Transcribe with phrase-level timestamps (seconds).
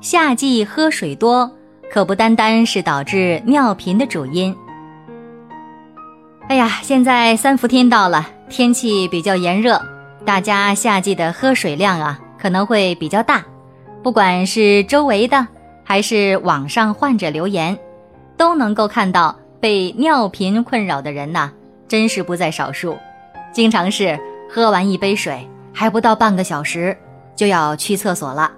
[0.00, 1.50] 夏季喝水多，
[1.92, 4.56] 可不单单是导致尿频的主因。
[6.48, 9.78] 哎呀，现在三伏天到了，天气比较炎热，
[10.24, 13.44] 大家夏季的喝水量啊可能会比较大。
[14.02, 15.46] 不管是周围的
[15.84, 17.78] 还是网上患者留言，
[18.38, 21.52] 都能够看到被尿频困扰的人呐，
[21.86, 22.96] 真是不在少数。
[23.52, 26.96] 经常是喝完一杯水还不到半个小时。
[27.36, 28.52] 就要去厕所了，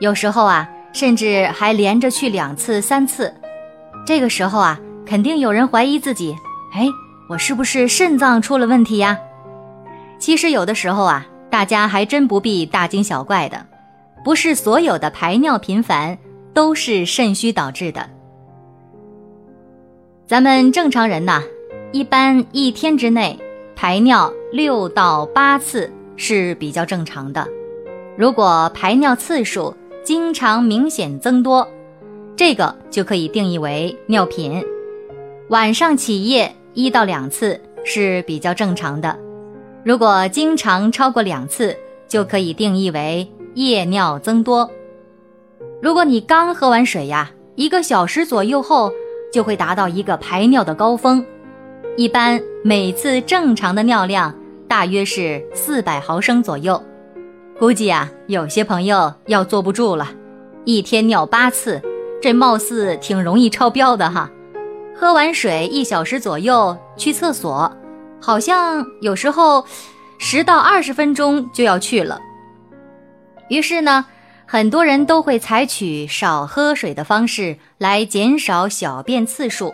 [0.00, 3.32] 有时候啊，甚至还连着去两次、三次。
[4.06, 6.36] 这个时候啊，肯定有人怀疑自己：
[6.72, 6.86] 哎，
[7.28, 9.18] 我是不是肾脏出了问题呀？
[10.18, 13.64] 其实有的时候啊，大家还真不必大惊小怪的，
[14.24, 16.18] 不是所有的排尿频繁
[16.52, 18.08] 都是肾虚导致的。
[20.26, 21.42] 咱们正常人呐，
[21.92, 23.38] 一般一天之内
[23.76, 27.46] 排尿六到八次是比较正常的。
[28.16, 29.74] 如果排尿次数
[30.04, 31.66] 经常明显增多，
[32.36, 34.62] 这个就可以定义为尿频。
[35.48, 39.18] 晚上起夜一到两次是比较正常的，
[39.82, 41.74] 如果经常超过两次，
[42.06, 44.70] 就可以定义为夜尿增多。
[45.80, 48.92] 如果你刚喝完水呀，一个小时左右后
[49.32, 51.24] 就会达到一个排尿的高峰，
[51.96, 54.34] 一般每次正常的尿量
[54.68, 56.82] 大约是四百毫升左右。
[57.64, 60.06] 估计啊，有些朋友要坐不住了，
[60.66, 61.80] 一天尿八次，
[62.20, 64.30] 这貌似挺容易超标的哈。
[64.94, 67.74] 喝完水一小时左右去厕所，
[68.20, 69.64] 好像有时候
[70.18, 72.20] 十到二十分钟就要去了。
[73.48, 74.04] 于是呢，
[74.44, 79.72] 很多人都会采取少喝水的方式来减少小便次数，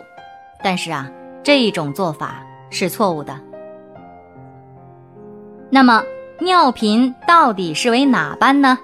[0.63, 1.11] 但是啊，
[1.43, 3.37] 这种做法是错误的。
[5.69, 6.01] 那么。
[6.41, 8.75] 尿频到底是为哪般呢？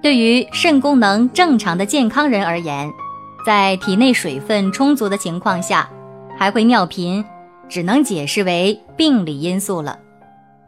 [0.00, 2.88] 对于肾功能正常的健康人而言，
[3.44, 5.90] 在体内水分充足的情况下，
[6.38, 7.24] 还会尿频，
[7.68, 9.98] 只能解释为病理因素了。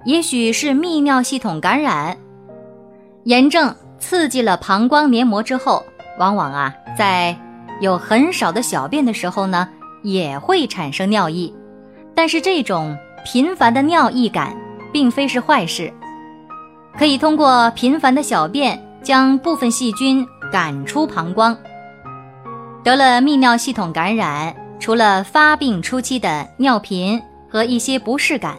[0.04, 2.16] 也许是泌尿系统感染，
[3.22, 5.84] 炎症刺激了膀胱黏膜之后，
[6.18, 7.38] 往往啊，在
[7.80, 9.68] 有很少的小便的时候呢，
[10.02, 11.54] 也会产生尿意。
[12.16, 14.60] 但是这种频繁的尿意感。
[14.92, 15.92] 并非是坏事，
[16.98, 21.56] 可以通过频繁的小便将部分细菌赶出膀胱。
[22.84, 28.56] 得了泌尿系统感染，除了发病初期的尿频和一些不适感，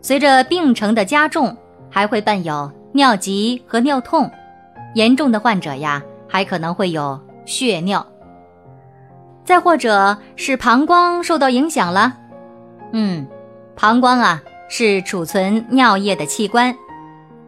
[0.00, 1.56] 随着病程的加重，
[1.90, 4.30] 还会伴有尿急和尿痛。
[4.94, 8.04] 严重的患者呀，还可能会有血尿。
[9.44, 12.14] 再或者是膀胱受到影响了，
[12.92, 13.26] 嗯，
[13.76, 14.42] 膀胱啊。
[14.70, 16.76] 是储存尿液的器官，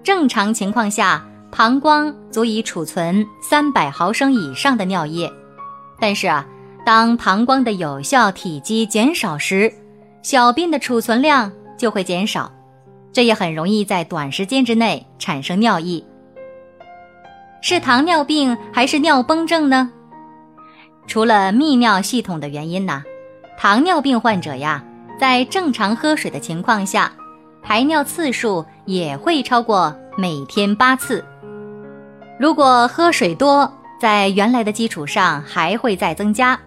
[0.03, 1.23] 正常情况下，
[1.53, 5.31] 膀胱足以储存三百毫升以上的尿液。
[6.01, 6.47] 但是啊，
[6.85, 9.71] 当膀胱的有效体积减少时，
[10.23, 12.51] 小便的储存量就会减少，
[13.13, 16.03] 这也很容易在短时间之内产生尿意。
[17.61, 19.91] 是糖尿病还是尿崩症呢？
[21.07, 23.05] 除了泌尿系统的原因呢，
[23.59, 24.83] 糖尿病患者呀。
[25.21, 27.13] 在正常喝水的情况下，
[27.63, 31.23] 排尿次数也会超过每天八次。
[32.39, 33.71] 如果喝水多，
[34.01, 36.59] 在原来的基础上还会再增加。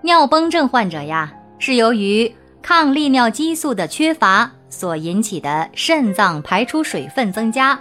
[0.00, 2.32] 尿崩症患者呀，是由于
[2.62, 7.76] 抗利尿激素的缺乏所引起的肾脏排出水分增加，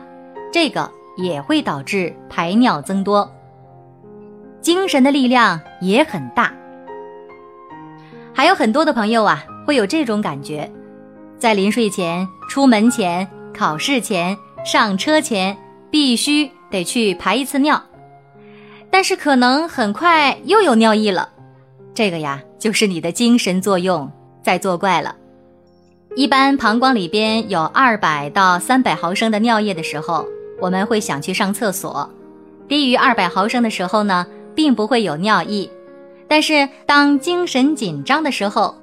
[0.52, 3.32] 这个也会导致排尿增多。
[4.62, 6.52] 精神的力量也很大，
[8.34, 9.46] 还有很多的朋友啊。
[9.68, 10.72] 会有这种感觉，
[11.38, 15.58] 在临睡前、出门前、考试前、上车前，
[15.92, 17.84] 必须得去排一次尿，
[18.90, 21.28] 但是可能很快又有尿意了。
[21.94, 24.10] 这个呀，就是你的精神作用
[24.42, 25.14] 在作怪了。
[26.16, 30.26] 一般膀胱里边有二百到三百毫升的尿液的时候，
[30.62, 32.10] 我们会想去上厕所；
[32.70, 34.26] 低于二百毫升的时候呢，
[34.56, 35.70] 并不会有尿意。
[36.26, 38.74] 但是当精神紧张的时候，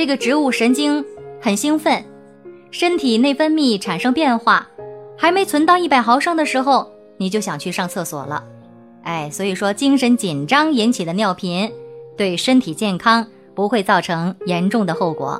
[0.00, 1.04] 这个植物神经
[1.42, 2.02] 很兴奋，
[2.70, 4.66] 身体内分泌产生变化，
[5.14, 8.42] 还没存到一百毫升的时候，你就想去上厕所了。
[9.02, 11.70] 哎，所以说精神紧张引起的尿频，
[12.16, 15.38] 对身体健康不会造成严重的后果。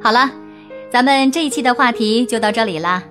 [0.00, 0.30] 好了，
[0.88, 3.04] 咱们这一期的话题就到这里啦。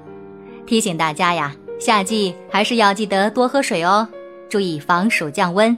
[0.66, 4.08] 提醒大家呀，夏季还是要记得多喝水哦，
[4.50, 5.78] 注意防暑降温。